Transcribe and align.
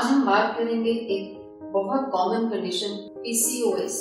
आज 0.00 0.06
हम 0.06 0.26
बात 0.26 0.54
करेंगे 0.58 0.90
एक 0.90 1.40
बहुत 1.72 2.08
common 2.12 2.48
condition 2.48 2.92
PCOS 3.22 3.96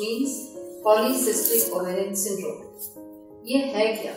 means 0.00 0.54
polycystic 0.84 1.74
ovarian 1.74 2.14
syndrome 2.14 3.42
ये 3.46 3.58
है 3.58 3.92
क्या? 3.92 4.12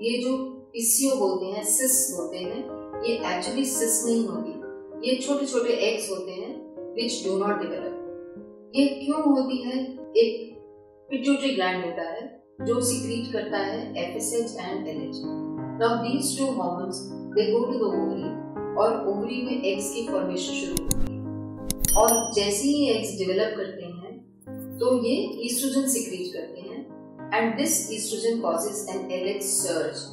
ये 0.00 0.18
जो 0.22 0.36
पीसीओ 0.72 1.16
बोलते 1.16 1.46
हैं 1.46 1.64
सिस 1.64 2.10
बोलते 2.16 2.38
हैं, 2.38 2.58
ये 3.04 3.36
एक्चुअली 3.36 3.64
सिस 3.64 4.02
नहीं 4.06 4.26
होती 4.26 5.08
ये 5.08 5.16
छोटे 5.16 5.46
छोटे 5.46 5.70
एग्स 5.70 6.10
होते 6.10 6.30
हैं 6.30 6.52
विच 6.94 7.24
डू 7.26 7.38
नॉट 7.38 7.62
डेवलप 7.62 8.72
ये 8.76 8.86
क्यों 8.88 9.22
होती 9.22 9.62
है? 9.62 9.78
एक 10.16 10.58
पिट्यूटरी 11.10 11.54
ग्लैंड 11.54 11.84
होता 11.84 12.08
है, 12.10 12.42
जो 12.62 12.80
सिक्रीट 12.80 13.32
करता 13.32 13.58
है 13.58 13.80
FSH 13.96 14.56
and 14.60 14.88
LH 14.88 15.16
now 15.80 15.96
these 15.96 16.38
two 16.38 16.44
hormones 16.44 17.00
they 17.34 17.52
go 17.52 17.64
to 17.64 17.78
the 17.78 17.82
ovary 17.82 18.47
और 18.78 19.06
ओवरी 19.08 19.40
में 19.42 19.64
एग्स 19.64 19.92
की 19.94 20.06
फॉर्मेशन 20.08 20.52
शुरू 20.54 20.84
होती 20.84 21.12
है। 21.12 21.96
और 22.00 22.32
जैसे 22.34 22.68
ही 22.68 22.88
एग्स 22.90 23.16
डेवलप 23.18 23.56
करते 23.56 23.84
हैं 23.84 24.76
तो 24.78 24.92
ये 25.04 25.14
ईस्ट्रोजन 25.46 25.88
सिक्रीट 25.88 26.32
करते 26.32 26.60
हैं 26.60 27.34
and 27.34 27.56
this 27.58 27.80
estrogen 27.92 28.40
causes 28.40 28.86
an 28.90 29.10
LH 29.12 29.42
surge 29.42 30.06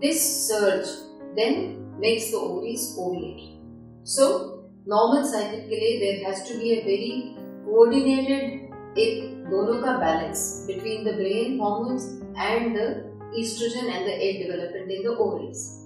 this 0.00 0.22
surge 0.48 0.88
then 1.36 1.60
makes 2.00 2.30
the 2.32 2.34
ovaries 2.34 2.88
ovulate 2.98 4.06
so 4.08 4.28
normal 4.88 5.30
cycle 5.30 5.68
के 5.68 5.76
लिए 5.76 5.98
there 5.98 6.26
has 6.26 6.48
to 6.48 6.58
be 6.60 6.74
a 6.76 6.84
very 6.86 7.12
coordinated 7.36 8.98
एक 8.98 9.22
दोनों 9.50 9.80
का 9.82 9.96
balance 9.98 10.44
between 10.66 11.04
the 11.04 11.16
brain 11.16 11.58
hormones 11.60 12.12
and 12.38 12.76
the 12.78 12.90
estrogen 13.34 13.86
and 13.90 14.06
the 14.06 14.14
egg 14.24 14.46
development 14.46 14.90
in 14.90 15.02
the 15.02 15.16
ovaries. 15.16 15.81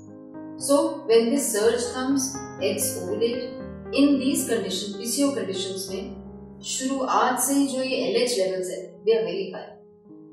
So 0.59 1.03
when 1.07 1.31
this 1.31 1.53
surge 1.53 1.93
comes, 1.93 2.35
eggs 2.63 2.99
ovulate. 2.99 3.53
In 3.93 4.19
these 4.19 4.49
conditions, 4.49 4.97
PCO 4.97 5.35
conditions 5.35 5.89
में 5.91 6.61
शुरुआत 6.65 7.41
से 7.41 7.55
ही 7.55 7.67
जो 7.69 7.83
ये 7.83 7.99
LH 8.13 8.37
levels 8.41 8.71
है, 8.71 8.79
they 9.05 9.17
are 9.17 9.25
very 9.25 9.51
high. 9.53 9.77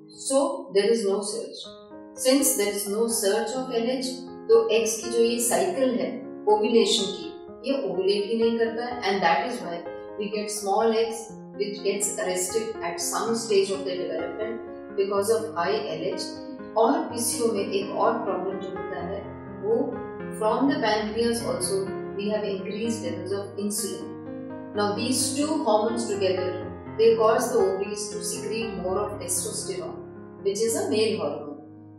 So 0.08 0.72
there 0.74 0.92
is 0.94 1.04
no 1.06 1.22
surge. 1.22 1.60
Since 2.16 2.56
there 2.56 2.74
is 2.74 2.88
no 2.88 3.08
surge 3.08 3.52
of 3.52 3.74
LH, 3.82 4.12
तो 4.50 4.62
eggs 4.78 4.96
की 5.02 5.12
जो 5.12 5.20
ये 5.20 5.40
cycle 5.50 5.98
है 6.00 6.08
ovulation 6.54 7.12
की, 7.18 7.28
ये 7.68 7.82
ovulate 7.90 8.32
ही 8.32 8.40
नहीं 8.42 8.58
करता 8.60 8.86
है 8.86 9.02
and 9.10 9.22
that 9.22 9.52
is 9.52 9.60
why 9.66 9.84
we 10.18 10.30
get 10.30 10.50
small 10.50 10.96
eggs 11.04 11.34
which 11.58 11.84
gets 11.84 12.18
arrested 12.18 12.82
at 12.82 13.02
some 13.02 13.36
stage 13.36 13.72
of 13.72 13.84
their 13.84 13.98
development 13.98 14.96
because 14.96 15.36
of 15.38 15.54
high 15.54 15.76
LH. 16.00 16.32
और 16.78 16.94
PCO 17.12 17.54
में 17.54 17.64
एक 17.66 17.96
और 17.96 18.14
प्रॉब्लम 18.24 18.60
जो 18.60 18.70
होता 18.70 19.06
है 19.08 19.22
वो 19.64 19.76
From 20.40 20.68
the 20.68 20.80
pancreas 20.80 21.44
also, 21.44 21.86
we 22.18 22.30
have 22.30 22.44
increased 22.44 23.04
levels 23.04 23.32
of 23.32 23.56
insulin. 23.56 24.76
Now 24.76 24.96
these 24.96 25.36
two 25.36 25.64
hormones 25.64 26.08
together, 26.08 26.72
they 26.98 27.16
cause 27.16 27.52
the 27.52 27.60
ovaries 27.60 28.10
to 28.10 28.24
secrete 28.24 28.74
more 28.78 28.98
of 28.98 29.20
testosterone, 29.20 30.44
which 30.44 30.60
is 30.60 30.76
a 30.76 30.90
male 30.90 31.20
hormone. 31.20 31.50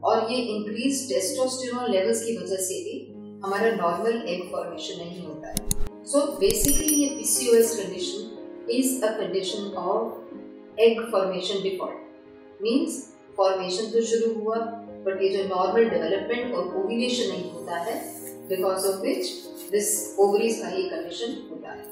और 0.04 0.30
ये 0.30 0.38
increase 0.54 0.98
testosterone 1.08 1.90
levels 1.90 2.24
की 2.24 2.36
वजह 2.38 2.56
से 2.62 2.80
भी 2.84 2.96
हमारा 3.44 3.70
normal 3.76 4.16
egg 4.28 4.42
formation 4.50 4.98
नहीं 5.02 5.24
होता 5.26 5.48
है 5.48 6.02
सो 6.06 6.20
बेसिकली 6.40 6.94
ये 6.94 7.08
PCOS 7.16 7.74
condition 7.76 8.66
is 8.70 9.04
a 9.04 9.10
condition 9.20 9.72
of 9.82 10.80
egg 10.82 11.00
formation 11.12 11.62
default 11.62 12.62
means 12.62 13.00
formation 13.36 13.90
तो 13.92 14.02
शुरू 14.10 14.34
हुआ 14.40 14.56
बट 15.06 15.22
ये 15.22 15.28
जो 15.36 15.48
नॉर्मल 15.54 15.88
डेवलपमेंट 15.90 16.54
और 16.54 16.76
ओविनेशन 16.84 17.32
नहीं 17.32 17.50
होता 17.52 17.78
है 17.88 17.96
because 18.48 18.84
of 18.84 19.00
which 19.00 19.32
this 19.70 20.16
ovaries 20.18 20.60
का 20.62 20.68
ये 20.76 20.88
condition 20.90 21.36
होता 21.50 21.72
है. 21.72 21.84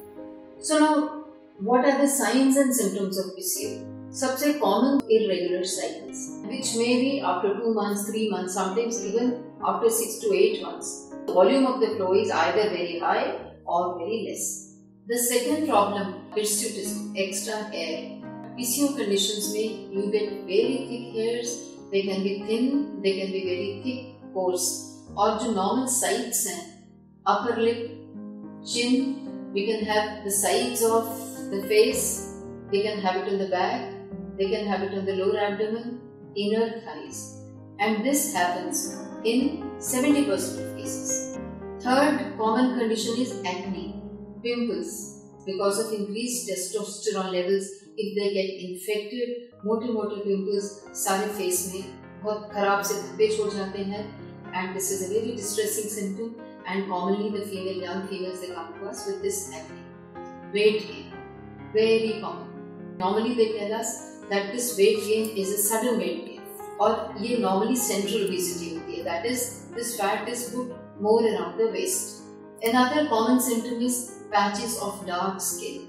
So 0.61 0.79
now 0.79 1.23
what 1.71 1.85
are 1.85 1.99
the 1.99 2.09
signs 2.09 2.57
and 2.57 2.75
symptoms 2.75 3.19
of 3.19 3.33
PCO? 3.39 3.93
सबसे 4.21 4.53
common 4.61 4.99
irregular 5.17 5.65
cycles 5.65 6.23
which 6.49 6.75
may 6.77 6.97
be 7.01 7.21
after 7.21 7.55
two 7.59 7.73
months, 7.73 8.09
three 8.09 8.29
months, 8.31 8.55
sometimes 8.55 9.05
even 9.07 9.43
after 9.65 9.89
six 9.89 10.19
to 10.19 10.33
eight 10.35 10.63
months. 10.63 11.11
The 11.27 11.33
volume 11.33 11.67
of 11.67 11.81
the 11.81 11.95
flow 11.97 12.13
is 12.15 12.31
either 12.31 12.69
very 12.71 12.99
high 12.99 13.55
or 13.65 13.99
very 13.99 14.27
less. 14.29 14.77
The 15.09 15.19
second 15.19 15.69
problem 15.69 16.15
hirsutism, 16.37 17.15
extra 17.17 17.63
hair. 17.71 18.21
PCO 18.59 18.97
conditions 18.97 19.53
में 19.55 19.93
you 19.93 20.11
get 20.13 20.31
very 20.53 20.77
thick 20.89 21.15
hairs. 21.17 21.59
They 21.91 22.03
can 22.03 22.23
be 22.23 22.43
thin, 22.47 23.01
they 23.03 23.19
can 23.19 23.33
be 23.33 23.45
very 23.45 23.81
thick, 23.83 24.33
coarse. 24.35 24.92
और 25.19 25.39
जो 25.39 25.51
normal 25.53 25.87
sides 25.93 26.47
हैं 26.47 26.61
upper 27.27 27.61
lip 27.61 27.87
chin 28.73 29.53
we 29.55 29.67
can 29.67 29.85
have 29.85 30.25
the 30.27 30.33
sides 30.33 30.83
of 30.83 31.07
the 31.51 31.63
face 31.69 32.05
they 32.73 32.83
can 32.83 32.99
have 32.99 33.23
it 33.23 33.33
in 33.33 33.39
the 33.39 33.49
back 33.51 33.91
they 34.37 34.49
can 34.51 34.67
have 34.69 34.85
it 34.85 34.95
in 34.95 35.05
the 35.07 35.17
lower 35.19 35.39
abdomen 35.45 36.35
inner 36.39 36.69
thighs 36.87 37.23
and 37.81 38.03
this 38.05 38.35
happens 38.37 38.85
in 39.27 39.49
70% 39.93 40.31
of 40.33 40.77
cases 40.77 41.11
third 41.87 42.21
common 42.39 42.79
condition 42.79 43.23
is 43.23 43.35
acne 43.47 43.89
pimples 44.43 45.01
because 45.47 45.79
of 45.85 45.93
increased 45.93 46.49
testosterone 46.49 47.33
levels, 47.33 47.69
if 47.97 48.15
they 48.17 48.29
get 48.35 48.51
infected 48.67 49.31
मोटे 49.65 49.89
मोटे 49.93 50.17
pimples 50.21 50.65
सारे 50.99 51.27
face 51.35 51.59
में 51.75 51.83
बहुत 52.23 52.49
खराब 52.53 52.83
से 52.83 52.95
धब्बे 52.95 53.29
छोड़ 53.37 53.49
जाते 53.51 53.83
हैं। 53.83 54.03
and 54.54 54.76
this 54.76 54.92
is 54.92 55.02
a 55.08 55.14
very 55.14 55.36
distressing 55.36 55.90
symptom 55.90 56.36
and 56.68 56.88
commonly 56.88 57.30
the 57.38 57.46
female 57.46 57.82
young 57.88 58.08
females 58.08 58.42
they 58.42 58.54
come 58.54 58.74
to 58.80 58.88
us 58.88 59.06
with 59.08 59.22
this 59.22 59.40
acne 59.54 59.84
weight 60.54 60.88
gain 60.88 61.14
very 61.74 62.14
common 62.22 62.98
normally 63.04 63.34
they 63.40 63.50
tell 63.58 63.74
us 63.80 63.94
that 64.30 64.52
this 64.54 64.78
weight 64.78 65.00
gain 65.10 65.38
is 65.44 65.52
a 65.60 65.62
sudden 65.70 66.00
weight 66.06 66.26
gain 66.26 66.34
और 66.86 67.16
ये 67.22 67.38
normally 67.44 67.76
central 67.84 68.24
obesity 68.26 68.68
होती 68.74 68.96
है 68.98 69.04
that 69.06 69.26
is 69.26 69.44
this 69.78 69.96
fat 70.00 70.28
is 70.34 70.44
put 70.54 70.74
more 71.06 71.22
around 71.30 71.58
the 71.62 71.70
waist 71.76 72.68
another 72.72 73.08
common 73.14 73.40
symptom 73.48 73.82
is 73.88 73.98
patches 74.34 74.78
of 74.88 75.00
dark 75.08 75.42
skin 75.48 75.88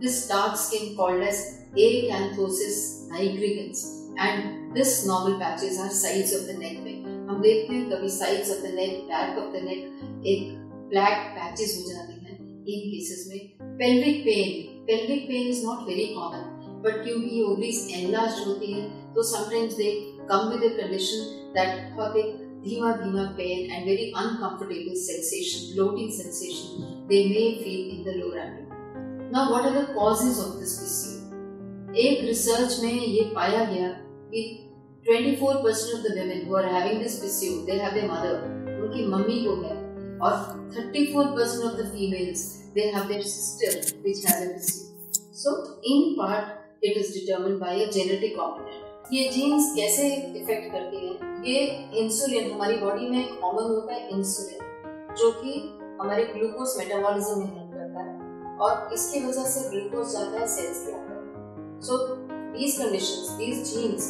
this 0.00 0.18
dark 0.32 0.56
skin 0.64 0.96
called 0.96 1.22
as 1.30 1.40
acanthosis 1.86 2.80
nigricans 3.14 3.84
and 4.26 4.76
this 4.76 5.06
normal 5.06 5.38
patches 5.44 5.78
are 5.84 5.90
sides 6.02 6.32
of 6.38 6.46
the 6.50 6.56
neck 6.64 6.84
हम 7.29 7.41
देखते 7.41 7.73
हैं, 7.73 7.89
कभी 7.89 8.09
sides 8.09 8.49
of 8.51 8.61
the 8.61 8.73
neck 8.75 9.01
back 9.07 9.37
of 9.37 9.51
the 9.53 9.63
neck 9.63 10.23
एक 10.27 10.53
black 10.89 11.17
patches 11.33 11.75
हो 11.77 11.91
जाते 11.91 12.13
हैं 12.13 12.37
इन 12.39 12.79
cases 12.91 13.25
में। 13.27 13.39
Pelvic 13.79 14.21
pain 14.21 14.85
pelvic 14.85 15.27
pain 15.27 15.47
is 15.47 15.65
not 15.65 15.87
very 15.87 16.05
common 16.05 16.81
but 16.85 17.03
क्योंकि 17.03 17.41
ओवरीज 17.41 17.87
एनलार्ज 17.95 18.39
होती 18.47 18.71
है 18.71 18.87
तो 19.13 19.23
sometimes 19.23 19.75
they 19.75 19.91
come 20.31 20.49
with 20.49 20.63
a 20.71 20.75
condition 20.77 21.19
that 21.57 21.97
बहुत 21.97 22.15
एक 22.17 22.33
धीमा 22.63 22.91
धीमा 22.91 23.25
pain 23.37 23.71
and 23.71 23.85
very 23.85 24.11
uncomfortable 24.17 24.95
sensation 25.01 25.73
bloating 25.73 26.11
sensation 26.11 27.05
they 27.09 27.23
may 27.25 27.43
feel 27.63 27.97
in 27.97 28.03
the 28.03 28.15
lower 28.15 28.39
abdomen 28.39 29.29
now 29.33 29.49
what 29.49 29.65
are 29.65 29.81
the 29.81 29.85
causes 29.95 30.39
of 30.45 30.57
this 30.59 30.77
PCO 30.79 31.93
एक 32.07 32.23
research 32.23 32.79
में 32.83 32.93
ये 32.93 33.31
पाया 33.35 33.63
गया 33.65 33.89
कि 34.33 34.41
24% 35.05 35.95
of 35.95 36.03
the 36.03 36.13
women 36.15 36.45
who 36.45 36.55
are 36.55 36.67
having 36.67 36.99
this 36.99 37.19
PCO, 37.19 37.65
they 37.65 37.77
have 37.77 37.93
their 37.93 38.07
mother, 38.07 38.33
उनकी 38.79 39.05
mummy 39.07 39.39
को 39.45 39.55
है 39.63 39.75
और 40.19 40.33
34% 40.75 41.65
of 41.69 41.77
the 41.77 41.87
females, 41.93 42.43
they 42.75 42.87
have 42.91 43.07
their 43.07 43.23
sister 43.23 43.71
which 44.03 44.23
has 44.25 44.41
a 44.41 44.49
PCO. 44.53 44.89
So 45.33 45.55
in 45.83 46.15
part, 46.17 46.45
it 46.81 46.97
is 46.97 47.13
determined 47.13 47.59
by 47.59 47.73
a 47.73 47.91
genetic 47.91 48.35
component. 48.35 48.85
ये 49.13 49.27
genes 49.33 49.71
कैसे 49.75 50.07
effect 50.39 50.71
करती 50.71 50.97
हैं 50.97 51.43
ये 51.43 51.59
insulin 52.01 52.51
हमारी 52.51 52.75
बॉडी 52.77 53.09
में 53.09 53.39
कॉमन 53.41 53.63
होता 53.63 53.93
है 53.93 54.09
इंसुलिन 54.17 55.15
जो 55.19 55.31
कि 55.41 55.53
हमारे 56.01 56.25
ग्लूकोज 56.33 56.75
मेटाबॉलिज्म 56.77 57.39
में 57.39 57.47
हेल्प 57.55 57.71
करता 57.73 58.03
है 58.03 58.57
और 58.65 58.93
इसकी 58.93 59.25
वजह 59.25 59.45
से 59.53 59.69
ग्लूकोज 59.69 60.11
जाता 60.13 60.39
है 60.39 60.47
सेल्स 60.55 60.85
के 60.85 60.91
अंदर 60.91 61.79
सो 61.87 61.97
these 62.53 62.77
conditions 62.77 63.35
these 63.37 63.59
genes 63.71 64.05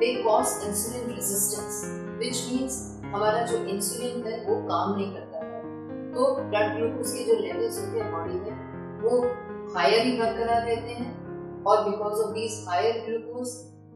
they 0.00 0.22
cause 0.24 0.52
insulin 0.66 1.04
resistance, 1.16 1.78
which 2.20 2.40
means 2.48 2.78
हमारा 3.14 3.40
जो 3.46 3.58
इंसुलिन 3.64 4.26
है, 4.26 4.38
वो 4.46 4.56
काम 4.68 4.94
नहीं 4.96 5.12
करता 5.12 5.38
है। 5.38 5.62
तो 6.12 6.34
ब्लड 6.40 6.76
ग्लूकोज 6.76 7.12
के 7.12 7.24
जो 7.24 7.34
लेवल्स 7.40 7.78
होते 7.80 8.00
हैं 8.00 8.12
बॉडी 8.12 8.34
में, 8.34 8.54
वो 9.02 9.20
हायर 9.74 10.06
ही 10.06 10.12
बरकरार 10.18 10.62
रहते 10.62 10.92
हैं 10.92 11.62
और 11.64 11.84
because 11.90 12.22
of 12.22 12.32
these 12.34 12.64
higher 12.68 13.04
glucose 13.06 13.48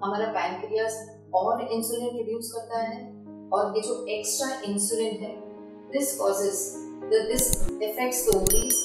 हमारा 0.05 0.27
पैंक्रियास 0.33 0.99
और 1.35 1.63
इंसुलिन 1.73 2.09
प्रोड्यूस 2.09 2.53
करता 2.53 2.79
है 2.79 3.01
और 3.53 3.77
ये 3.77 3.83
जो 3.83 4.05
एक्स्ट्रा 4.09 4.49
इंसुलिन 4.73 5.23
है 5.25 5.33
this 5.93 6.19
causes 6.21 6.59
this 7.29 7.45
affects 7.87 8.21
the 8.27 8.33
ovaries 8.37 8.79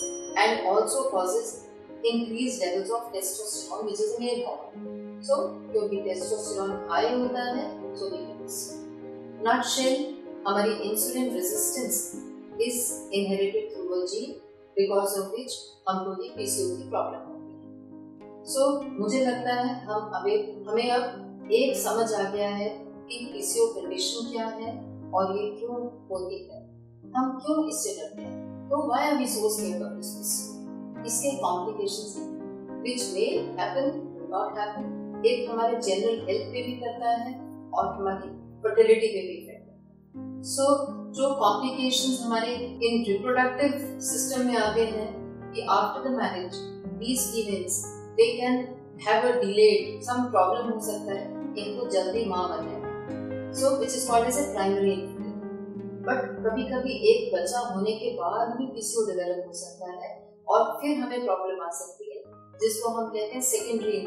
and 0.43 0.67
also 0.67 1.03
causes 1.09 1.47
increased 2.11 2.61
levels 2.63 2.91
of 2.97 3.11
testosterone 3.13 3.87
which 3.87 4.01
is 4.01 4.11
a 4.11 4.21
male 4.21 4.43
hormone 4.47 5.03
so 5.23 5.35
क्योंकि 5.71 6.01
टेस्टोस्टेरोन 6.01 6.87
हाई 6.89 7.19
होता 7.19 7.43
है 7.43 7.95
सो 7.95 8.05
वी 8.05 8.23
नट 9.47 9.63
शेल 9.63 10.17
हमारी 10.47 10.71
insulin 10.71 11.33
resistance 11.33 12.13
is 12.61 13.11
inherited 13.13 13.73
through 13.73 14.01
a 14.01 14.05
gene 14.05 14.31
because 14.77 15.19
of 15.19 15.31
which 15.31 15.53
हमको 15.89 16.23
ये 16.23 16.29
PCO 16.29 16.77
की 16.77 16.89
problem 16.89 17.19
होती 17.19 17.53
है. 17.53 17.63
So, 18.55 18.91
मुझे 18.99 19.25
लगता 19.25 19.53
है 19.53 19.85
हम 19.85 19.95
अभी 19.95 20.63
हमें 20.67 20.91
अब 20.91 21.49
एक 21.51 21.77
समझ 21.77 22.13
आ 22.13 22.31
गया 22.31 22.49
है 22.49 22.69
कि 23.09 23.29
पीसीओ 23.33 23.65
कंडीशन 23.65 24.31
क्या 24.31 24.47
है 24.47 24.71
और 25.11 25.37
ये 25.37 25.51
क्यों 25.59 25.75
होती 25.83 26.43
है. 26.43 26.61
हम 27.17 27.39
क्यों 27.45 27.69
इससे 27.69 28.01
डरते 28.01 28.21
हैं? 28.21 28.69
तो 28.69 28.87
why 28.87 29.07
are 29.07 29.17
we 29.17 29.27
so 29.27 29.49
scared 29.49 29.83
of 29.83 29.91
this 29.91 30.52
इसके 31.07 31.31
कॉम्प्लिकेशंस 31.37 32.15
हैं। 32.17 32.81
Which 32.81 33.01
may 33.13 33.25
happen 33.59 34.01
not 34.31 34.57
happen 34.59 35.23
एक 35.25 35.49
हमारे 35.49 35.79
जनरल 35.81 36.25
हेल्थ 36.27 36.47
पे 36.53 36.63
भी 36.63 36.75
करता 36.77 37.09
है 37.17 37.33
और 37.71 37.93
हमारी 37.95 38.29
फर्टिलिटी 38.63 39.07
पे 39.07 39.21
भी 39.27 39.33
इफ़ेक्ट 39.33 39.61
सो 40.45 40.65
जो 41.17 41.33
कॉम्प्लिकेशंस 41.35 42.19
हमारे 42.23 42.53
इन 42.87 43.03
रिप्रोडक्टिव 43.07 43.99
सिस्टम 44.01 44.45
में 44.47 44.55
आ 44.57 44.71
गए 44.75 44.85
हैं 44.85 45.11
कि 45.53 45.65
after 45.71 46.09
the 46.09 46.13
marriage 46.13 46.55
these 46.99 47.31
events 47.37 47.83
they 48.17 48.27
can 48.37 48.57
have 49.07 49.27
a 49.29 49.39
delayed 49.39 50.01
some 50.03 50.23
problem 50.31 50.69
हो 50.71 50.79
सकता 50.79 51.13
है, 51.13 51.25
इनको 51.57 51.89
जल्दी 51.89 52.25
माँ 52.25 52.47
बन 52.49 52.69
जाए। 52.69 53.51
So 53.53 53.75
which 53.79 53.95
is 53.95 54.07
called 54.09 54.27
as 54.27 54.37
a 54.37 54.51
primary 54.53 54.95
but 56.07 56.21
कभी 56.45 56.63
कभी 56.63 56.93
एक 57.09 57.33
बच्चा 57.33 57.59
होने 57.67 57.91
के 57.91 58.09
बाद 58.13 58.55
भी 58.57 58.65
पीसीओ 58.67 59.05
डेवलप 59.07 59.43
हो 59.47 59.53
सकता 59.53 59.91
है 59.91 60.11
और 60.47 60.63
फिर 60.81 60.97
हमें 60.99 61.23
प्रॉब्लम 61.25 61.61
आ 61.63 61.69
सकती 61.71 62.09
है, 62.09 62.21
जिसको 62.61 62.89
हम 62.89 63.07
कहते 63.07 63.33
हैं 63.33 63.41
सेकेंडरी 63.41 63.99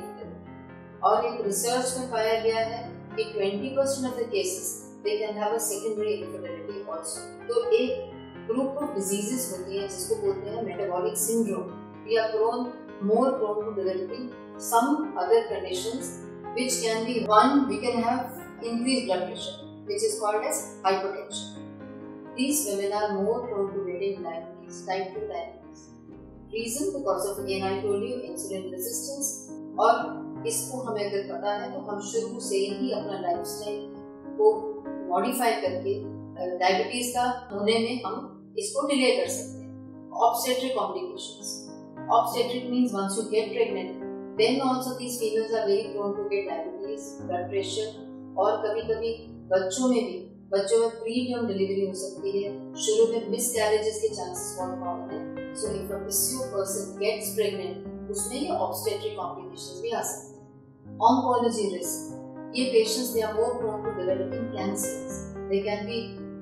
और 1.05 1.25
एक 1.27 1.41
रिसर्च 1.47 1.94
में 1.99 2.11
पाया 2.11 2.41
गया 2.41 2.61
है 2.67 2.83
कि 3.17 3.25
20% 3.33 4.06
of 4.06 4.21
the 4.21 4.29
cases 4.33 4.69
they 5.05 5.17
can 5.19 5.37
have 5.43 5.55
a 5.55 5.59
secondary 5.65 6.12
infertility 6.12 6.85
also 6.93 7.21
तो 7.49 7.65
एक 7.73 8.47
ग्रुप 8.49 8.79
ऑफ़ 8.83 8.94
डिजीजेस 8.94 9.50
होती 9.53 9.77
है, 9.77 9.88
जिसको 9.88 10.15
बोलते 10.23 10.50
हैं 10.50 10.62
metabolic 10.62 11.17
syndrome 11.19 11.65
we 12.06 12.19
prone 12.33 12.73
more 13.05 13.31
prone 13.38 13.65
to 13.65 13.83
developing 13.83 14.31
some 14.62 14.87
other 15.19 15.47
conditions 15.49 16.17
which 16.47 16.81
can 16.81 17.05
be 17.05 17.19
one 17.31 17.65
we 17.69 17.77
can 17.87 18.03
have 18.05 18.67
increase 18.67 19.05
blood 19.05 19.27
pressure 19.27 19.85
which 19.87 20.05
is 20.05 20.21
called 20.21 20.44
as 20.47 20.65
hypertension 20.87 21.65
this 22.38 22.67
women 22.69 22.93
are 23.03 23.12
more 23.12 23.47
prone 23.47 23.73
to 23.75 23.85
getting 23.85 24.25
diabetes 24.25 24.87
type 24.87 25.15
2 25.17 25.29
diabetes 25.29 25.66
reason 26.56 26.85
because 26.88 27.25
of 27.25 27.37
again 27.43 27.62
I 27.62 27.75
told 27.85 28.03
you 28.03 28.17
insulin 28.31 28.67
resistance 28.76 29.29
और 29.79 30.17
इसको 30.47 30.79
हमें 30.79 31.11
अगर 31.11 31.37
पता 31.37 31.53
है 31.53 31.73
तो 31.73 31.79
हम 31.79 32.00
शुरू 32.00 32.41
से 32.41 32.56
ही 32.56 32.91
अपना 32.91 33.20
लाइफस्टाइल 33.20 33.93
को 34.38 34.76
मॉडिफाई 35.08 35.53
करके 35.53 36.17
डायबिटीज़ 36.58 37.14
का 37.14 37.49
होने 37.53 37.73
में 37.73 38.03
हम 38.06 38.32
इसको 38.58 38.88
डिले 38.88 39.17
कर 39.17 39.29
सकते 39.29 39.58
हैं। 39.58 39.67
Obstetric 40.11 40.75
complications 40.79 41.67
obstetric 42.11 42.70
means 42.70 42.93
once 42.94 43.14
you 43.19 43.25
get 43.31 43.52
pregnant 43.52 43.97
then 44.37 44.61
also 44.61 44.91
these 44.91 45.20
females 45.20 45.55
are 45.55 45.67
very 45.67 45.82
prone 45.82 46.12
to 46.12 46.23
get 46.23 46.49
diabetes 46.49 47.23
blood 47.23 47.49
pressure 47.49 48.06
और 48.38 48.56
कभी-कभी 48.56 49.26
बच्चों 49.29 49.88
में 49.88 50.05
भी, 50.05 50.19
बच्चों 50.59 50.79
में 50.81 50.91
प्री 50.91 51.35
टर्म 51.35 51.47
डिलीवरी 51.47 51.87
हो 51.87 51.94
सकती 51.94 52.43
है। 52.43 52.75
शुरू 52.75 53.12
में 53.12 53.31
मिस 53.31 53.52
कैरेजेस 53.52 53.99
के 54.02 54.09
चांसेस 54.09 54.59
बहुत 54.61 55.11
कम 55.11 55.17
है। 55.17 55.25
So 55.61 55.69
if 55.75 55.93
a 55.93 55.99
PCO 55.99 56.47
person 56.53 56.97
gets 57.00 57.35
pregnant 57.35 58.11
उसमें 58.11 58.37
ये 58.37 58.49
ऑब्स्टेट्रिक 58.67 59.17
कॉम्प्लिकेशंस 59.17 59.81
भी 59.82 59.91
आ 59.91 60.03
सकते 60.11 60.35
हैं। 60.35 60.99
ऑन्कोलॉजी 61.11 61.69
रिस्क 61.76 62.53
ये 62.56 62.64
patients 62.73 63.12
they 63.14 63.20
are 63.20 63.35
more 63.35 63.55
prone 63.58 63.82
to 63.85 63.91
developing 63.99 64.47
cancers 64.56 65.19
they 65.50 65.61
can 65.62 65.87
be 65.87 65.99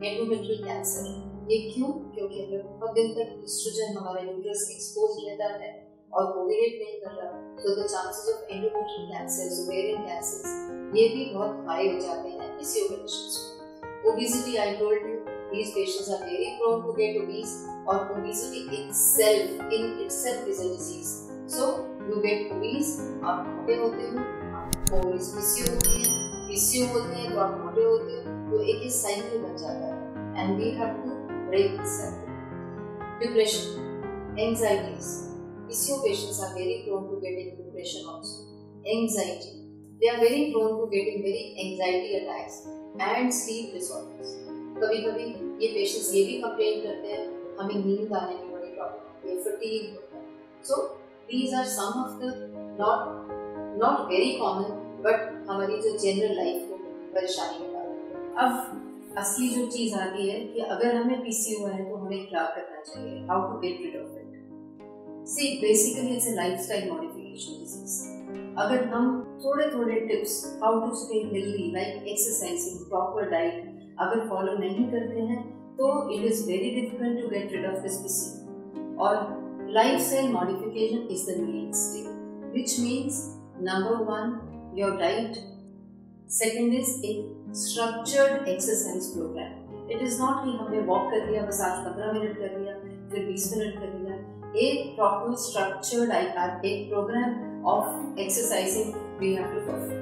endometrial 0.08 0.64
cancer 0.64 1.06
ये 1.50 1.58
क्यों? 1.70 1.88
क्योंकि 2.14 2.44
अगर 2.44 2.62
बहुत 2.68 2.94
दिन 2.94 3.12
तक 3.14 3.42
एस्ट्रोजन 3.44 3.96
हमारा 3.98 4.20
यूट्रस 4.22 4.68
एक्सपोज 4.74 5.16
रहता 5.24 5.48
है 5.64 5.72
और 6.12 6.38
ओवुलेट 6.38 6.78
नहीं 6.82 7.00
कर 7.00 7.14
रहा। 7.22 7.30
तो 7.60 7.74
the 7.76 7.86
chances 7.86 8.34
of 8.34 8.52
endometrial 8.54 9.06
cancer 9.12 9.62
ovarian 9.62 10.02
cancer 10.06 10.96
ये 10.98 11.08
भी 11.14 11.24
बहुत 11.34 11.64
हाई 11.68 11.92
हो 11.92 12.00
जाते 12.00 12.28
हैं 12.28 12.56
पीसीओ 12.58 12.88
कंडीशंस 12.88 13.38
में 13.38 14.12
obesity 14.12 14.56
I 14.64 14.76
told 14.82 15.08
you 15.10 15.22
these 15.54 15.68
patients 15.74 16.08
are 16.14 16.18
very 16.20 16.46
prone 16.60 16.80
to 16.84 16.92
get 16.94 17.16
obese. 17.18 17.52
Or 17.86 17.96
obesity 18.16 18.62
itself 18.78 19.72
in 19.72 19.84
itself 20.04 20.48
is 20.48 20.60
a 20.60 20.68
disease 20.68 21.12
so 21.46 21.68
you 22.06 22.22
get 22.22 22.54
obese 22.56 22.94
आप 23.24 23.44
मोटे 23.48 23.74
होते 23.82 24.08
हो 24.12 24.96
और 24.96 25.14
इस 25.16 25.28
पीसीओ 25.34 25.74
होती 25.74 25.98
है 25.98 26.14
पीसीओ 26.48 26.86
होते 26.94 27.14
हैं 27.18 27.32
तो 27.32 27.40
आप 27.40 27.60
मोटे 27.64 27.84
होते 27.84 28.16
हो 28.16 28.38
तो 28.50 28.62
एक 28.62 28.82
ही 28.82 28.90
साइकिल 28.96 29.38
बन 29.42 29.56
जाता 29.62 29.92
है 29.92 30.42
and 30.42 30.56
we 30.58 30.70
have 30.80 30.96
to 31.02 31.20
break 31.50 31.78
this 31.78 32.00
cycle 32.00 33.20
depression 33.20 34.36
anxieties 34.40 35.12
PCO 35.66 36.04
patients 36.04 36.40
are 36.40 36.52
very 36.54 36.84
prone 36.86 37.06
to 37.10 37.20
getting 37.20 37.56
depression 37.56 38.02
also. 38.06 38.44
Anxiety. 38.86 39.52
They 40.00 40.08
are 40.08 40.18
very 40.18 40.52
prone 40.52 40.74
to 40.78 40.86
getting 40.88 41.22
very 41.22 41.56
anxiety 41.58 42.10
attacks 42.18 42.66
and 43.00 43.34
sleep 43.34 43.72
disorders. 43.74 44.34
कभी 44.78 45.00
कभी 45.02 45.24
ये 45.64 45.68
patients 45.74 46.12
ये 46.14 46.24
भी 46.26 46.40
complain 46.42 46.80
करते 46.82 47.08
हैं 47.08 47.43
हमें 47.60 47.84
नींद 47.84 48.12
आने 48.12 48.36
की 48.38 48.48
बड़ी 48.48 48.68
प्रॉब्लम 48.68 49.42
फटीग 49.42 49.94
होता 49.94 50.16
है 50.16 50.24
so 50.64 50.82
these 51.26 51.54
are 51.54 51.64
some 51.64 52.00
of 52.00 52.18
the 52.20 52.32
not 52.80 53.24
not 53.82 54.08
very 54.08 54.32
common 54.32 54.82
but 55.00 55.50
हमारी 55.50 55.80
जो 55.82 55.98
जनरल 55.98 56.36
लाइफ 56.36 56.68
को 56.70 56.76
परेशानी 57.14 57.64
में 57.64 57.72
डालती 57.72 58.34
अब, 58.38 58.80
असली 59.18 59.48
जो 59.48 59.66
चीज़ 59.66 59.94
आती 59.94 60.28
है 60.28 60.40
कि 60.40 60.60
अगर 60.60 60.94
हमें 60.94 61.22
पीसीओ 61.22 61.66
है 61.66 61.90
तो 61.90 61.96
हमें 61.96 62.26
क्या 62.26 62.42
करना 62.42 62.80
चाहिए? 62.82 63.26
How 63.26 63.52
to 63.52 63.58
get 63.58 63.78
rid 63.82 64.02
of 64.02 64.12
it 64.12 65.28
see 65.28 65.60
basically 65.60 66.14
it's 66.14 66.28
a 66.28 66.30
lifestyle 66.30 66.90
modification 66.90 67.52
disease 67.52 68.14
अगर 68.58 68.84
हम 68.84 69.22
थोड़े 69.44 69.66
थोड़े 69.74 70.00
tips 70.00 70.60
how 70.62 70.80
to 70.80 70.94
stay 70.94 71.18
healthy 71.18 71.72
like 71.72 72.04
exercising 72.08 72.86
proper 72.88 73.30
diet 73.30 73.70
अगर 73.98 74.28
फॉलो 74.28 74.52
नहीं 74.52 74.90
करते 74.90 75.20
हैं 75.20 75.53
तो 75.78 75.92
it 76.14 76.24
is 76.24 76.46
very 76.46 76.70
difficult 76.80 77.20
to 77.22 77.28
get 77.28 77.52
rid 77.52 77.66
of 77.66 77.82
this 77.82 77.96
PCO 77.98 78.98
और 79.04 79.70
lifestyle 79.74 80.32
modification 80.32 81.08
is 81.10 81.30
the 81.30 81.40
main 81.40 81.70
step 81.76 82.12
which 82.54 82.72
means 82.78 83.16
Number 83.58 84.02
one, 84.02 84.40
your 84.74 84.98
diet. 84.98 85.38
Second 86.26 86.74
is 86.74 87.00
a 87.04 87.24
structured 87.54 88.48
exercise 88.48 89.12
program. 89.12 89.52
It 89.84 90.02
is 90.02 90.20
not 90.20 90.44
कि 90.44 90.50
हमने 90.58 90.80
walk 90.82 91.10
कर 91.10 91.26
लिया 91.30 91.42
बस 91.46 91.60
आज 91.60 91.78
पंद्रह 91.84 92.12
minute 92.12 92.38
कर 92.38 92.58
लिया 92.60 92.74
फिर 93.10 93.24
बीस 93.24 93.52
मिनट 93.56 93.74
कर 93.80 93.90
लिया 93.94 94.14
एक 94.60 94.94
प्रॉपर 94.96 95.34
स्ट्रक्चर्ड 95.40 96.64
एक 96.66 96.88
programme 96.88 97.64
of 97.72 98.20
exercising 98.20 98.94
we 99.20 99.32
have 99.34 99.52
to 99.54 99.60
follow 99.66 99.98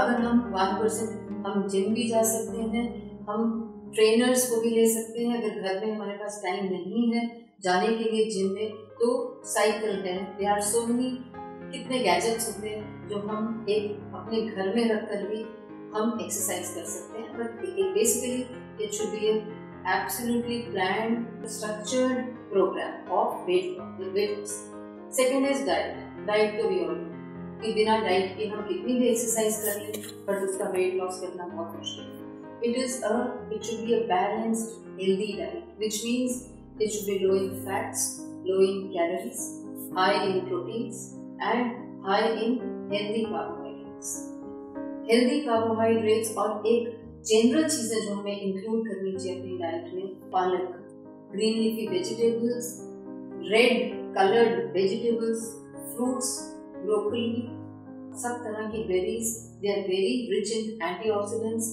अगर 0.00 0.20
हम 0.20 0.40
वन 0.54 0.74
परसेंट 0.78 1.46
हम 1.46 1.66
जिम 1.68 1.92
भी 1.94 2.08
जा 2.08 2.22
सकते 2.32 2.62
हैं 2.76 2.86
हम 3.28 3.44
ट्रेनर्स 3.94 4.48
को 4.50 4.60
भी 4.60 4.70
ले 4.70 4.86
सकते 4.90 5.24
हैं। 5.24 5.36
अगर 5.36 5.60
घर 5.60 5.84
में 5.84 5.92
हमारे 5.92 6.16
पास 6.18 6.40
टाइम 6.44 6.64
नहीं 6.66 7.12
है 7.12 7.24
जाने 7.64 7.88
के 7.96 8.10
लिए 8.10 8.24
जिम 8.30 8.52
में 8.54 8.70
तो 8.98 9.08
साइकिल 9.46 9.90
है। 10.06 10.16
दे 10.38 10.46
आर 10.46 10.60
सो 10.62 10.86
मेनी 10.86 11.10
कितने 11.72 11.98
गैजेट्स 11.98 12.48
होते 12.48 12.68
हैं 12.68 13.08
जो 13.08 13.18
हम 13.28 13.66
एक 13.70 13.84
अपने 14.16 14.40
घर 14.42 14.74
में 14.76 14.88
रख 14.90 15.08
कर 15.08 15.26
भी 15.28 15.42
हम 15.94 16.18
एक्सरसाइज 16.22 16.68
कर 16.74 16.84
सकते 16.90 17.18
हैं। 17.18 17.30
But 17.38 17.50
basically 17.94 18.84
it 18.84 18.92
should 18.92 19.10
be 19.10 19.26
absolutely 19.88 20.58
planned 20.70 21.46
structured 21.48 22.16
programme 22.52 23.12
of 23.18 23.46
weight 23.46 23.66
weight 24.14 24.46
second 25.16 25.46
is 25.46 25.64
diet 25.66 26.26
diet 26.26 26.60
तो 26.60 26.68
भी 26.68 26.80
और 26.84 26.94
कि 27.62 27.72
बिना 27.72 27.98
डाइट 28.00 28.36
के 28.38 28.46
हम 28.46 28.66
कितनी 28.68 28.98
भी 28.98 29.06
एक्सरसाइज 29.08 29.56
कर 29.64 29.80
लें 29.80 29.96
बट 30.26 30.48
उसका 30.48 30.68
वेट 30.70 30.94
लॉस 30.94 31.20
करना 31.20 31.46
बहुत 31.46 31.76
मुश्किल 31.76 32.04
है। 32.04 32.15
It 32.64 32.76
is 32.76 33.02
a 33.04 33.14
it 33.52 33.62
should 33.62 33.86
be 33.86 33.94
a 33.94 34.00
balanced 34.08 35.00
healthy 35.00 35.32
diet 35.38 35.78
which 35.78 36.02
means 36.04 36.44
it 36.78 36.92
should 36.92 37.06
be 37.06 37.18
low 37.20 37.34
in 37.34 37.64
fats, 37.64 38.20
low 38.44 38.60
in 38.60 38.92
calories, 38.92 39.62
high 39.94 40.24
in 40.24 40.46
proteins, 40.46 41.14
and 41.40 42.04
high 42.04 42.32
in 42.36 42.58
healthy 42.90 43.26
carbohydrates. 43.26 44.16
Healthy 45.08 45.40
carbohydrates 45.40 46.36
और 46.36 46.66
एक 46.66 46.86
general 47.26 47.68
चीज़ें 47.68 48.00
जो 48.06 48.14
हमें 48.14 48.40
include 48.40 48.88
करनी 48.88 49.12
चाहिए 49.12 49.34
अपनी 49.34 49.58
diet 49.58 49.92
में 49.94 50.30
पालक 50.30 50.72
green 51.32 51.58
leafy 51.58 51.86
vegetables 51.88 52.70
red 53.50 53.92
coloured 54.16 54.72
vegetables 54.74 55.44
fruits 55.92 56.32
broccoli 56.76 57.30
सब 58.22 58.42
तरह 58.44 58.70
की 58.70 58.82
berries 58.88 59.30
they 59.60 59.72
are 59.72 59.80
very 59.88 60.12
rich 60.32 60.52
in 60.56 60.82
antioxidants 60.82 61.70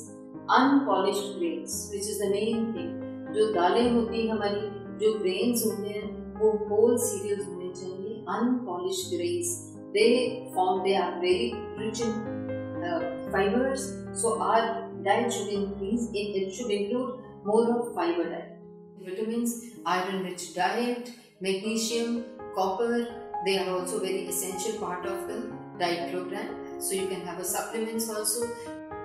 unpolished 0.60 1.38
grains 1.38 1.90
which 1.94 2.10
is 2.10 2.24
the 2.24 2.32
main 2.32 2.72
thing 2.76 3.34
जो 3.36 3.52
दालें 3.54 3.92
होती 3.92 4.22
हैं 4.22 4.32
हमारी 4.32 4.62
जो 5.04 5.14
ग्रेन्स 5.20 5.66
होते 5.66 5.90
हैं 5.90 6.40
वो 6.40 6.52
होल 6.70 6.98
सीरियल्स 7.04 7.48
होने 7.48 7.70
चाहिए 7.82 8.04
grains. 8.26 9.74
They 9.94 10.50
form, 10.54 10.84
they 10.84 10.96
are 10.96 11.20
very 11.20 11.54
rich 11.78 12.02
in 12.02 12.84
uh, 12.84 13.30
fibers. 13.32 13.94
So 14.14 14.42
our 14.42 14.90
diet 15.04 15.32
should 15.32 15.50
increase, 15.50 16.10
it, 16.14 16.36
it 16.36 16.54
should 16.54 16.72
include 16.72 17.20
more 17.44 17.80
of 17.80 17.96
fiber 17.96 18.30
diet. 18.30 18.58
Vitamins, 19.00 19.66
iron 19.86 20.24
rich 20.24 20.54
diet, 20.56 21.12
magnesium, 21.42 22.24
copper, 22.56 23.08
they 23.46 23.58
are 23.58 23.70
also 23.70 24.00
very 24.00 24.26
essential 24.28 24.80
part 24.80 25.06
of 25.06 25.28
the 25.28 25.52
diet 25.78 26.12
program. 26.14 26.80
So 26.80 26.94
you 26.94 27.08
can 27.08 27.22
have 27.22 27.40
a 27.40 27.44
supplements 27.44 28.10
also. 28.10 28.48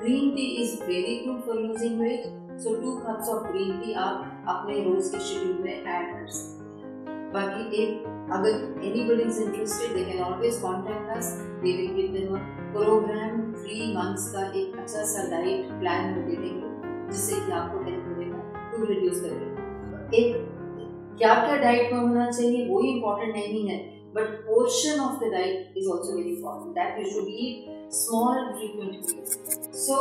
Green 0.01 0.37
tea 0.37 0.63
is 0.63 0.79
very 0.79 1.23
good 1.25 1.43
for 1.45 1.55
losing 1.55 1.99
weight. 1.99 2.27
So, 2.57 2.81
two 2.81 3.01
cups 3.05 3.29
of 3.29 3.47
green 3.47 3.73
tea 3.81 3.95
आप 3.99 4.45
अपने 4.49 4.75
रोज 4.85 5.09
के 5.15 5.21
schedule 5.29 5.57
में 5.63 5.73
add 5.73 6.13
कर 6.13 6.29
सकते 6.35 6.67
बाकी 7.33 7.83
एक, 7.83 8.05
अगर 8.37 8.61
anybody 8.91 9.27
is 9.31 9.41
interested, 9.47 9.97
they 9.97 10.05
can 10.11 10.23
always 10.27 10.61
contact 10.67 11.11
us. 11.17 11.33
We 11.65 11.75
will 11.79 11.91
give 11.97 12.15
them 12.15 12.37
a 12.37 12.45
program, 12.77 13.43
three 13.65 13.89
months 13.97 14.29
का 14.35 14.47
एक 14.61 14.79
अच्छा 14.83 15.05
सा 15.15 15.27
डाइट 15.31 15.75
प्लान 15.81 16.15
दे 16.15 16.37
देंगे, 16.37 16.71
जिससे 17.11 17.41
कि 17.47 17.53
आपको 17.63 17.85
हेल्प 17.85 18.07
मिलेगा 18.13 18.71
टू 18.71 18.85
रिड्यूस 18.93 19.21
करेगा 19.21 20.09
एक, 20.21 20.37
क्या 21.19 21.35
क्या 21.45 21.57
डाइट 21.63 21.93
में 21.93 22.01
होना 22.01 22.31
चाहिए, 22.31 22.69
वो 22.69 22.83
ही 22.83 22.93
इम्पोर्टेंट 22.93 23.35
नहीं 23.35 23.69
है 23.69 23.85
but 24.15 24.41
portion 24.47 25.01
of 25.01 25.25
the 25.25 25.33
diet 25.33 25.75
is 25.79 25.89
also 25.89 26.17
very 26.17 26.37
important 26.37 26.75
that 26.75 27.05
you 27.05 27.11
should 27.15 27.35
eat 27.47 27.91
small 28.03 28.45
frequent 28.59 29.58
so 29.79 29.97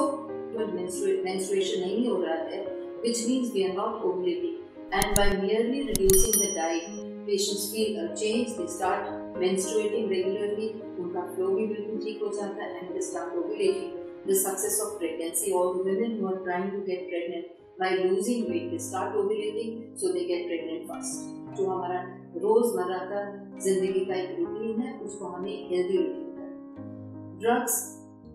menstruation 0.58 1.82
नहीं 1.82 2.08
हो 2.08 2.22
रहा 2.22 2.36
है 2.52 2.60
which 3.02 3.20
means 3.28 3.50
we 3.56 3.64
are 3.66 3.74
not 3.74 4.06
ovulating 4.10 4.56
and 5.00 5.12
by 5.18 5.26
merely 5.42 5.82
reducing 5.90 6.38
the 6.44 6.48
diet 6.56 6.96
patients 7.28 7.66
feel 7.74 8.00
a 8.04 8.08
change 8.22 8.56
they 8.60 8.68
start 8.76 9.12
menstruating 9.44 10.08
regularly 10.14 10.70
उनका 11.04 11.26
flow 11.34 11.50
भी 11.58 11.68
बिल्कुल 11.74 12.00
ठीक 12.06 12.24
हो 12.24 12.32
जाता 12.38 12.64
है 12.64 12.80
and 12.80 12.96
they 12.96 13.04
start 13.10 13.36
ovulating 13.42 13.92
the 14.30 14.40
success 14.40 14.80
of 14.86 14.98
pregnancy 15.04 15.54
all 15.60 15.70
the 15.76 15.84
women 15.90 16.18
who 16.18 16.28
are 16.32 16.40
trying 16.48 16.72
to 16.72 16.82
get 16.90 17.06
pregnant 17.12 17.54
by 17.84 17.92
losing 18.00 18.50
weight 18.50 18.66
they 18.72 18.82
start 18.88 19.20
ovulating 19.22 19.78
so 20.02 20.14
they 20.16 20.26
get 20.32 20.50
pregnant 20.52 20.90
fast 20.94 21.36
जो 21.58 21.66
हमारा 21.68 22.02
रोज़मर्रा 22.42 22.98
का 23.12 23.22
ज़िंदगी 23.66 24.04
का 24.10 24.16
एक 24.16 24.36
रूटीन 24.40 24.82
है 24.82 24.98
उसको 25.06 25.28
हमें 25.36 25.70
healthy 25.70 25.98
routine 25.98 27.40
drugs 27.46 27.80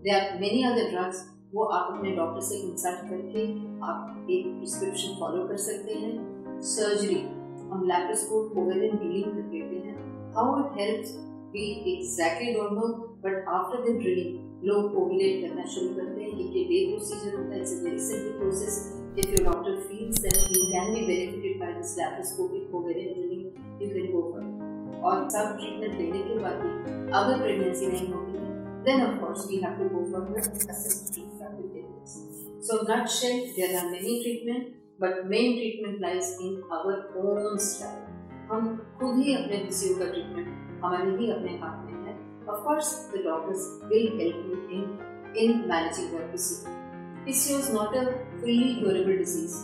they 0.04 0.10
are 0.10 0.38
many 0.40 0.62
other 0.70 0.90
drugs 0.90 1.20
वो 1.54 1.64
आप 1.76 1.92
अपने 1.92 2.10
डॉक्टर 2.16 2.40
से 2.40 2.58
कंसल्ट 2.58 3.00
करके 3.08 3.42
आप 3.86 4.28
एक 4.30 4.46
प्रिस्क्रिप्शन 4.58 5.16
फॉलो 5.20 5.46
कर 5.48 5.56
सकते 5.64 5.94
हैं। 5.94 6.12
सर्जरी 6.68 7.18
हम 7.72 7.82
लैप्रोस्कोप 7.88 8.56
ओवेरियन 8.58 8.96
ड्रिलिंग 8.96 9.24
कर 9.24 9.42
देते 9.50 9.80
हैं। 9.88 9.96
How 10.36 10.54
it 10.60 10.78
helps 10.78 11.10
we 11.54 11.64
exactly 11.92 12.52
don't 12.54 12.72
know 12.78 12.86
but 13.24 13.48
after 13.56 13.82
the 13.82 13.96
drilling 13.98 14.64
लोग 14.68 14.96
ओवुलेट 15.02 15.34
करना 15.42 15.64
शुरू 15.74 15.94
करते 15.96 16.22
हैं। 16.22 16.30
ये 16.38 16.64
डे 16.70 16.78
प्रोसीजर 16.90 17.36
होता 17.38 17.54
है 17.54 17.60
it's 17.60 17.72
a 17.78 17.84
very 17.84 17.98
simple 18.08 18.38
process 18.38 18.82
if 19.20 19.26
your 19.32 19.40
doctor 19.46 19.72
feels 19.86 20.18
that 20.24 20.36
he 20.50 20.60
can 20.68 20.86
be 20.94 21.00
benefited 21.08 21.58
by 21.62 21.66
this 21.72 21.90
laparoscopic 21.98 22.70
ovarian 22.78 23.10
drilling, 23.16 23.42
you 23.80 23.88
can 23.90 24.06
go 24.14 24.22
for 24.28 24.40
it. 24.44 24.54
और 25.04 25.28
सब 25.34 25.56
ट्रीटमेंट 25.58 25.94
लेने 26.00 26.22
के 26.28 26.38
बाद 26.44 26.56
भी 26.62 26.70
अगर 27.20 27.42
प्रेगनेंसी 27.42 27.86
नहीं 27.86 28.08
होती 28.12 28.32
है 28.32 28.42
course 29.20 29.42
we 29.50 29.56
have 29.64 29.76
to 29.78 29.84
go 29.90 30.00
for 30.12 30.20
the 30.30 30.40
assisted 30.74 31.14
treatment 31.14 31.31
So 32.62 32.82
nutshell, 32.82 33.38
there 33.56 33.76
are 33.76 33.90
many 33.90 34.22
treatment, 34.22 34.74
but 34.96 35.26
main 35.26 35.56
treatment 35.58 36.00
lies 36.00 36.36
in 36.40 36.62
our 36.70 36.92
own 37.22 37.58
style. 37.58 38.04
हम 38.50 38.68
खुद 38.98 39.16
ही 39.18 39.34
अपने 39.34 39.56
पीसीओ 39.64 39.96
का 39.98 40.06
ट्रीटमेंट 40.10 40.84
हमारे 40.84 41.16
ही 41.16 41.30
अपने 41.30 41.56
हाथ 41.62 41.80
में 41.86 42.04
है 42.04 42.14
Of 42.52 42.60
course, 42.66 42.92
the 43.14 43.24
doctors 43.24 43.66
will 43.90 44.06
help 44.20 44.46
you 44.50 44.60
in 44.76 44.86
in 45.44 45.66
managing 45.72 46.14
your 46.14 46.28
PCO. 46.28 46.76
PCO 47.26 47.58
is 47.64 47.72
not 47.78 47.98
a 48.02 48.06
fully 48.38 48.70
curable 48.78 49.20
disease. 49.24 49.58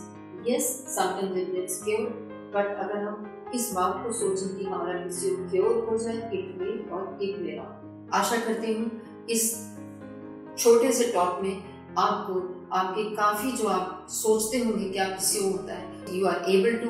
Yes, 0.51 0.69
sometimes 0.97 1.41
it 1.45 1.55
gets 1.55 1.81
cured, 1.87 2.13
but 2.57 2.75
अगर 2.83 3.03
हम 3.07 3.49
इस 3.55 3.71
बात 3.75 4.03
को 4.03 4.13
सोचें 4.25 4.47
कि 4.57 4.71
हमारा 4.75 4.99
PCO 5.07 5.49
क्योर 5.51 5.83
हो 5.89 5.97
जाए 6.05 6.29
इट 6.41 6.55
विल 6.61 6.85
और 6.91 7.19
इट 7.23 7.41
विल 7.41 7.65
आशा 8.21 8.45
करती 8.45 8.73
हूँ 8.73 9.25
इस 9.37 9.51
छोटे 10.57 10.91
से 10.93 11.11
टॉक 11.13 11.43
में 11.43 11.53
आपको 11.97 12.39
आपके 12.73 13.03
काफ़ी 13.15 13.51
जो 13.51 13.67
आप 13.67 14.07
सोचते 14.11 14.57
होंगे 14.57 14.89
कि 14.89 14.99
आप 14.99 15.17
किसी 15.17 15.43
होता 15.43 15.73
है 15.73 16.17
you 16.17 16.25
are 16.27 16.49
able 16.51 16.77
to 16.77 16.89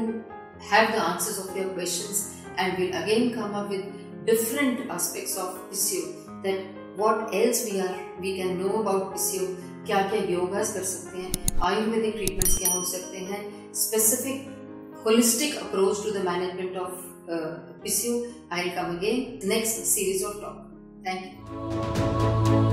have 0.72 0.92
the 0.92 1.00
answers 1.02 1.40
of 1.40 1.58
your 1.58 1.74
question 1.74 2.60
and 2.60 2.78
will 2.80 2.92
again 3.02 3.30
come 3.30 3.58
up 3.60 3.70
with 3.70 3.94
different 4.26 4.90
aspects 4.92 5.38
of 5.38 5.58
PCO 5.70 6.02
that 6.44 6.78
what 7.00 7.34
else 7.36 7.66
we 7.66 7.80
are 7.80 7.96
we 8.22 8.36
can 8.38 8.58
know 8.58 8.70
about 8.80 9.12
PCO 9.12 9.48
क्या 9.86 10.02
क्या 10.10 10.24
योगा 10.24 10.64
कर 10.64 10.84
सकते 10.84 11.18
हैं? 11.18 11.62
आयुर्वेदिक 11.64 12.16
ट्रीटमेंट्स 12.16 12.58
क्या 12.58 12.72
हो 12.74 12.84
सकते 12.86 13.18
हैं? 13.18 13.42
Specific 13.74 15.04
holistic 15.06 15.56
approach 15.58 16.04
to 16.04 16.12
the 16.12 16.26
management 16.26 16.78
of 16.78 17.08
PCO 17.84 18.24
I 18.54 18.64
will 18.64 18.76
come 18.76 18.98
again 18.98 19.48
next 19.50 19.84
series 19.86 20.26
of 20.26 20.42
talk 20.42 20.66
thank 21.08 21.24
you 21.24 22.69